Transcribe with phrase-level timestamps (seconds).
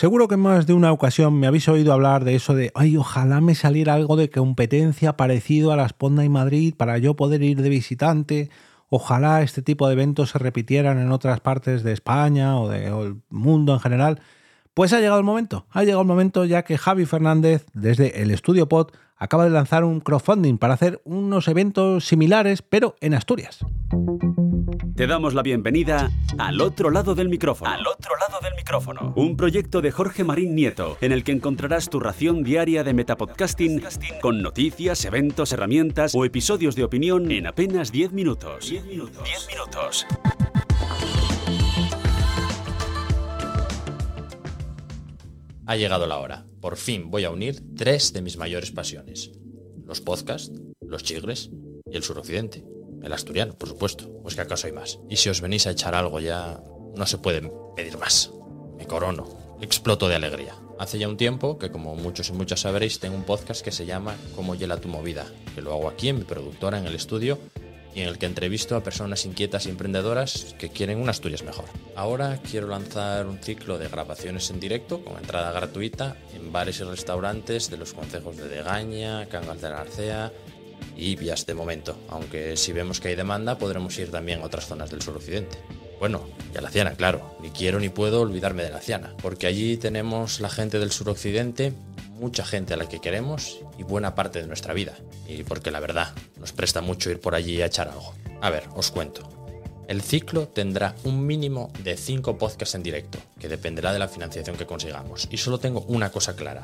[0.00, 2.96] Seguro que en más de una ocasión me habéis oído hablar de eso de, ay,
[2.96, 7.42] ojalá me saliera algo de competencia parecido a la Sponda y Madrid para yo poder
[7.42, 8.48] ir de visitante.
[8.88, 13.74] Ojalá este tipo de eventos se repitieran en otras partes de España o del mundo
[13.74, 14.22] en general.
[14.72, 18.30] Pues ha llegado el momento, ha llegado el momento ya que Javi Fernández desde el
[18.30, 23.66] Estudio Pod acaba de lanzar un crowdfunding para hacer unos eventos similares pero en Asturias.
[25.00, 27.70] Te damos la bienvenida al otro lado del micrófono.
[27.70, 29.14] Al otro lado del micrófono.
[29.16, 33.82] Un proyecto de Jorge Marín Nieto, en el que encontrarás tu ración diaria de metapodcasting
[34.20, 38.68] con noticias, eventos, herramientas o episodios de opinión en apenas 10 minutos.
[38.68, 39.24] 10 minutos.
[39.24, 40.06] 10 minutos.
[45.64, 46.44] Ha llegado la hora.
[46.60, 49.32] Por fin voy a unir tres de mis mayores pasiones.
[49.86, 51.50] Los podcasts, los chigres
[51.90, 52.69] y el suroccidente.
[53.02, 54.08] El asturiano, por supuesto.
[54.22, 54.98] Pues que acaso hay más.
[55.08, 56.60] Y si os venís a echar algo ya,
[56.94, 58.30] no se puede pedir más.
[58.76, 59.28] Me corono.
[59.60, 60.54] Exploto de alegría.
[60.78, 63.84] Hace ya un tiempo que, como muchos y muchas sabréis, tengo un podcast que se
[63.84, 67.38] llama Como hiela tu movida, que lo hago aquí en mi productora en el estudio
[67.94, 71.66] y en el que entrevisto a personas inquietas y emprendedoras que quieren una Asturias mejor.
[71.96, 76.84] Ahora quiero lanzar un ciclo de grabaciones en directo con entrada gratuita en bares y
[76.84, 80.32] restaurantes de los concejos de Degaña, Cangas de la Arcea
[80.96, 84.90] vías de momento, aunque si vemos que hay demanda podremos ir también a otras zonas
[84.90, 85.58] del suroccidente.
[85.98, 89.46] Bueno, y a la Ciana, claro, ni quiero ni puedo olvidarme de la Ciana, porque
[89.46, 91.74] allí tenemos la gente del suroccidente,
[92.14, 94.96] mucha gente a la que queremos y buena parte de nuestra vida,
[95.28, 98.14] y porque la verdad nos presta mucho ir por allí a echar algo.
[98.40, 99.28] A ver, os cuento.
[99.88, 104.56] El ciclo tendrá un mínimo de 5 podcasts en directo, que dependerá de la financiación
[104.56, 106.62] que consigamos, y solo tengo una cosa clara,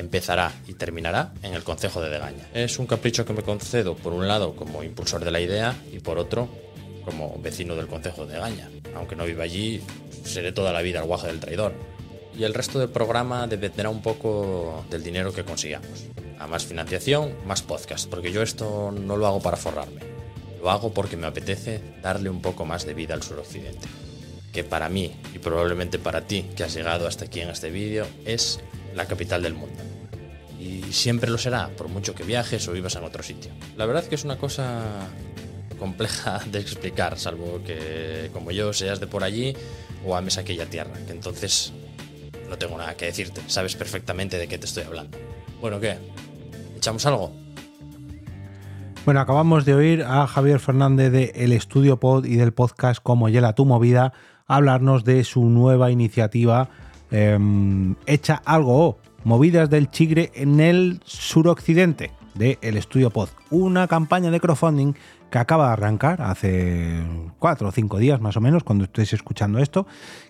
[0.00, 2.48] empezará y terminará en el Concejo de Degaña.
[2.52, 6.00] Es un capricho que me concedo, por un lado, como impulsor de la idea y
[6.00, 6.48] por otro,
[7.04, 8.70] como vecino del Concejo de Degaña.
[8.94, 9.80] Aunque no viva allí,
[10.24, 11.72] seré toda la vida el guaje del traidor.
[12.36, 16.06] Y el resto del programa dependerá un poco del dinero que consigamos.
[16.38, 20.00] A más financiación, más podcast, porque yo esto no lo hago para forrarme.
[20.60, 23.86] Lo hago porque me apetece darle un poco más de vida al suroccidente.
[24.52, 28.06] Que para mí, y probablemente para ti que has llegado hasta aquí en este vídeo,
[28.24, 28.60] es
[28.94, 29.82] la capital del mundo.
[30.58, 33.50] Y siempre lo será, por mucho que viajes o vivas en otro sitio.
[33.76, 35.08] La verdad que es una cosa
[35.78, 39.56] compleja de explicar, salvo que como yo seas de por allí
[40.04, 41.72] o ames aquella tierra, que entonces
[42.48, 45.16] no tengo nada que decirte, sabes perfectamente de qué te estoy hablando.
[45.60, 45.96] Bueno, ¿qué?
[46.76, 47.32] ¿Echamos algo?
[49.06, 53.28] Bueno, acabamos de oír a Javier Fernández de El Estudio Pod y del podcast Como
[53.30, 54.12] Hiela tu Movida
[54.46, 56.68] hablarnos de su nueva iniciativa
[57.10, 63.28] Em, echa algo, movidas del chigre en el suroccidente de El Estudio Pod.
[63.50, 64.94] Una campaña de crowdfunding
[65.30, 67.02] que acaba de arrancar hace
[67.38, 69.86] cuatro o cinco días más o menos, cuando estéis escuchando esto,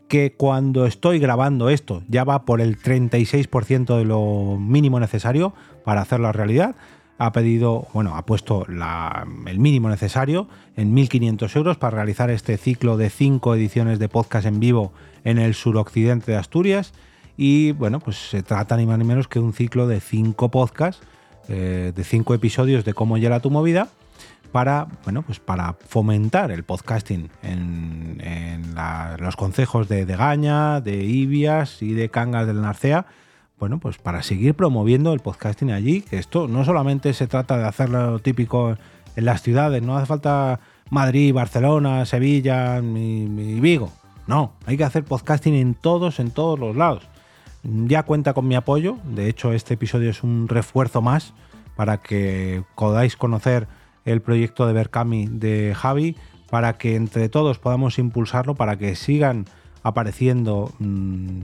[0.09, 5.55] que cuando estoy grabando esto ya va por el 36% de lo mínimo necesario
[5.85, 6.77] para hacer la realidad
[7.21, 12.97] ha pedido, bueno, ha puesto el mínimo necesario en 1.500 euros para realizar este ciclo
[12.97, 16.95] de cinco ediciones de podcast en vivo en el suroccidente de Asturias.
[17.37, 21.03] Y bueno, pues se trata ni más ni menos que un ciclo de cinco podcasts,
[21.49, 23.91] eh, de cinco episodios de cómo llega tu movida,
[24.51, 28.75] para, bueno, pues para fomentar el podcasting en,
[29.19, 33.05] los concejos de Degaña, de Ibias y de Cangas del Narcea
[33.61, 37.67] bueno, pues para seguir promoviendo el podcasting allí, que esto no solamente se trata de
[37.67, 38.79] hacerlo típico
[39.17, 43.93] en las ciudades, no hace falta Madrid, Barcelona, Sevilla y Vigo.
[44.27, 47.07] No, hay que hacer podcasting en todos, en todos los lados.
[47.63, 51.35] Ya cuenta con mi apoyo, de hecho este episodio es un refuerzo más
[51.77, 53.69] para que podáis conocer
[54.07, 56.17] el proyecto de Berkami de Javi,
[56.49, 59.45] para que entre todos podamos impulsarlo, para que sigan
[59.83, 61.43] apareciendo mm,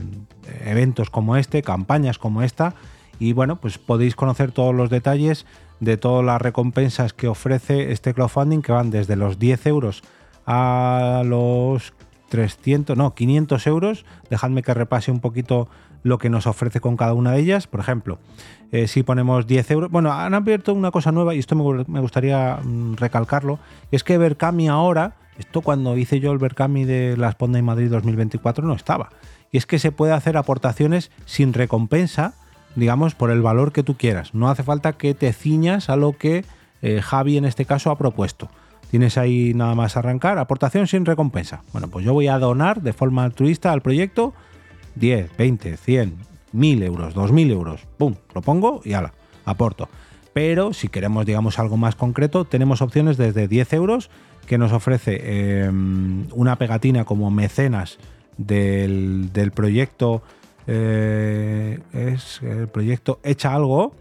[0.65, 2.73] eventos como este, campañas como esta,
[3.19, 5.45] y bueno, pues podéis conocer todos los detalles
[5.79, 10.03] de todas las recompensas que ofrece este crowdfunding, que van desde los 10 euros
[10.45, 11.93] a los
[12.29, 14.05] 300, no, 500 euros.
[14.29, 15.67] Dejadme que repase un poquito
[16.03, 17.67] lo que nos ofrece con cada una de ellas.
[17.67, 18.19] Por ejemplo,
[18.71, 22.59] eh, si ponemos 10 euros, bueno, han abierto una cosa nueva y esto me, gustaría
[22.63, 23.59] mm, recalcarlo,
[23.91, 27.89] es que Berkami ahora esto cuando hice yo el Berkami de la Sponda en Madrid
[27.89, 29.09] 2024 no estaba.
[29.51, 32.33] Y es que se puede hacer aportaciones sin recompensa,
[32.75, 34.33] digamos, por el valor que tú quieras.
[34.33, 36.43] No hace falta que te ciñas a lo que
[36.81, 38.49] eh, Javi en este caso ha propuesto.
[38.89, 41.61] Tienes ahí nada más arrancar, aportación sin recompensa.
[41.73, 44.33] Bueno, pues yo voy a donar de forma altruista al proyecto
[44.95, 46.15] 10, 20, 100,
[46.53, 47.81] 1000 euros, 2000 euros.
[47.97, 48.15] ¡Pum!
[48.33, 49.13] Lo pongo y ala,
[49.45, 49.89] aporto.
[50.33, 54.09] Pero si queremos, digamos, algo más concreto, tenemos opciones desde 10 euros
[54.47, 57.99] que nos ofrece em, una pegatina como mecenas
[58.37, 60.23] del, proyecto
[60.69, 63.93] Eh, es el proyecto Echa Algo.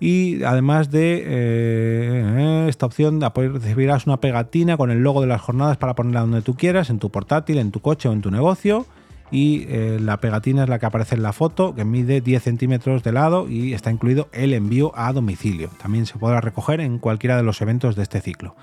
[0.00, 5.76] Y además de eh, esta opción, recibirás una pegatina con el logo de las jornadas
[5.76, 8.86] para ponerla donde tú quieras, en tu portátil, en tu coche o en tu negocio.
[9.30, 13.02] Y eh, la pegatina es la que aparece en la foto, que mide 10 centímetros
[13.02, 15.70] de lado y está incluido el envío a domicilio.
[15.82, 18.54] También se podrá recoger en cualquiera de los eventos de este ciclo.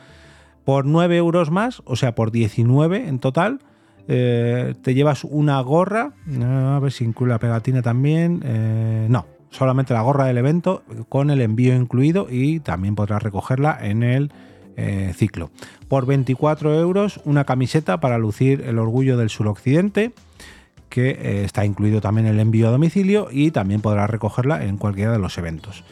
[0.65, 3.59] Por 9 euros más, o sea, por 19 en total,
[4.07, 6.13] eh, te llevas una gorra.
[6.43, 8.41] A ver si incluye la pegatina también.
[9.09, 14.03] no, solamente la gorra del evento con el envío incluido y también podrás recogerla en
[14.03, 14.31] el
[14.77, 15.51] eh, ciclo.
[15.87, 20.13] Por 24 euros una camiseta para lucir el orgullo del suroccidente
[20.89, 25.11] que eh, está incluido también el envío a domicilio y también podrás recogerla en cualquiera
[25.11, 25.83] de los eventos.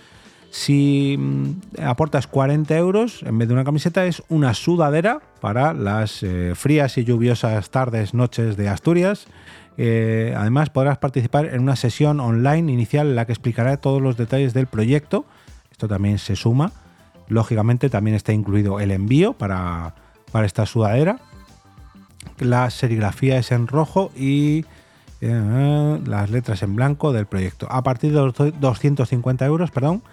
[0.51, 6.23] Si mm, aportas 40 euros, en vez de una camiseta, es una sudadera para las
[6.23, 9.27] eh, frías y lluviosas tardes, noches de Asturias,
[9.81, 14.17] eh, además, podrás participar en una sesión online inicial en la que explicaré todos los
[14.17, 15.23] detalles del proyecto.
[15.71, 16.73] Esto también se suma.
[17.29, 19.95] Lógicamente, también está incluido el envío para,
[20.43, 21.21] esta sudadera.
[22.39, 24.65] La serigrafía es en rojo y
[25.21, 27.65] eh, las letras en blanco del proyecto.
[27.71, 30.03] A partir de los 250 euros, perdón,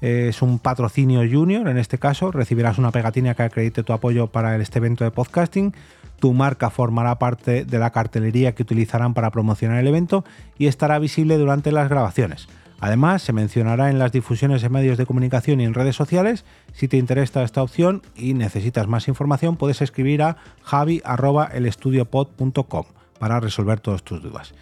[0.00, 1.68] es un patrocinio junior.
[1.68, 5.74] En este caso, recibirás una pegatina que acredite tu apoyo para este evento de podcasting
[6.20, 10.24] tu marca formará parte de la cartelería que utilizarán para promocionar el evento
[10.58, 12.46] y estará visible durante las grabaciones.
[12.78, 16.44] Además, se mencionará en las difusiones en medios de comunicación y en redes sociales.
[16.72, 22.84] Si te interesa esta opción y necesitas más información, puedes escribir a javi.elestudiopod.com
[23.18, 24.54] para resolver todas tus dudas.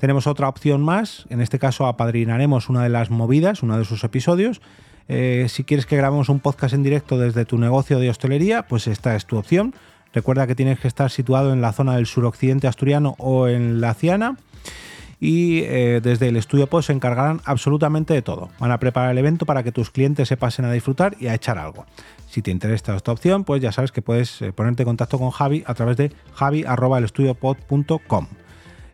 [0.00, 4.02] Tenemos otra opción más, en este caso apadrinaremos una de las movidas, uno de sus
[4.02, 4.62] episodios.
[5.08, 8.86] Eh, si quieres que grabemos un podcast en directo desde tu negocio de hostelería, pues
[8.86, 9.74] esta es tu opción.
[10.14, 13.92] Recuerda que tienes que estar situado en la zona del suroccidente asturiano o en la
[13.92, 14.38] Ciana.
[15.20, 18.48] Y eh, desde el estudio POS se encargarán absolutamente de todo.
[18.58, 21.34] Van a preparar el evento para que tus clientes se pasen a disfrutar y a
[21.34, 21.84] echar algo.
[22.26, 25.28] Si te interesa esta opción, pues ya sabes que puedes eh, ponerte en contacto con
[25.30, 28.28] Javi a través de javi.estudiopod.com.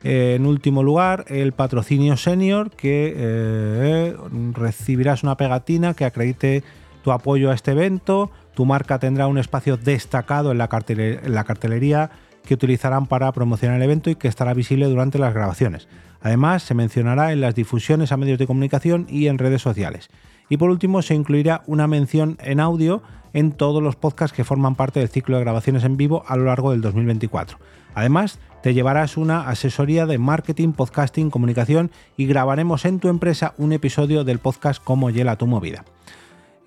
[0.04, 4.14] Eh, en último lugar, el patrocinio senior, que
[4.52, 6.62] recibirás una pegatina que acredite
[7.02, 12.10] tu apoyo a este evento, tu marca tendrá un espacio destacado en la, cartelería
[12.44, 15.88] que utilizarán para promocionar el evento y que estará visible durante las grabaciones.
[16.20, 20.08] Además, se mencionará en las difusiones a medios de comunicación y en redes sociales.
[20.48, 23.02] Y por último, se incluirá una mención en audio
[23.32, 26.44] en todos los podcasts que forman parte del ciclo de grabaciones en vivo a lo
[26.44, 27.58] largo del 2024.
[27.94, 33.72] Además, te llevarás una asesoría de marketing, podcasting, comunicación y grabaremos en tu empresa un
[33.72, 35.84] episodio del podcast Como Yela tu movida.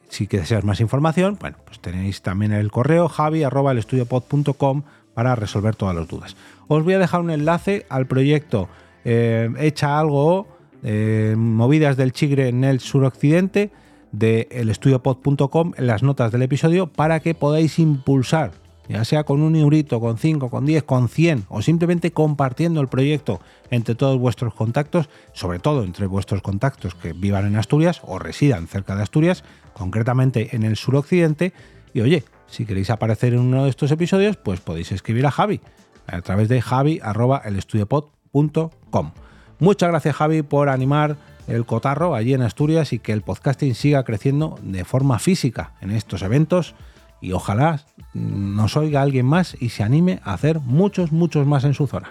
[0.10, 4.84] Si deseas más información, bueno, pues tenéis también el correo javi.estudiopod.com
[5.14, 6.36] para resolver todas las dudas.
[6.68, 8.70] Os voy a dejar un enlace al proyecto
[9.06, 10.48] eh, Echa Algo,
[10.84, 13.72] eh, Movidas del Chigre en el suroccidente
[14.12, 18.52] de elestudiopod.com en las notas del episodio para que podáis impulsar,
[18.88, 22.88] ya sea con un eurito, con 5, con 10, con 100 o simplemente compartiendo el
[22.88, 23.40] proyecto
[23.70, 28.68] entre todos vuestros contactos, sobre todo entre vuestros contactos que vivan en Asturias o residan
[28.68, 29.44] cerca de Asturias,
[29.74, 31.54] concretamente en el suroccidente.
[31.94, 35.62] Y oye, si queréis aparecer en uno de estos episodios, pues podéis escribir a Javi
[36.08, 39.12] a través de javi.elestudiopod.com.
[39.60, 41.18] Muchas gracias Javi por animar
[41.48, 45.92] el cotarro allí en Asturias y que el podcasting siga creciendo de forma física en
[45.92, 46.76] estos eventos
[47.20, 47.82] y ojalá
[48.14, 52.10] nos oiga alguien más y se anime a hacer muchos, muchos más en su zona.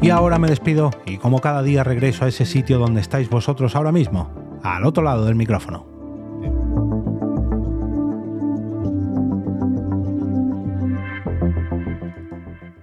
[0.00, 3.76] Y ahora me despido y como cada día regreso a ese sitio donde estáis vosotros
[3.76, 4.32] ahora mismo,
[4.64, 5.97] al otro lado del micrófono.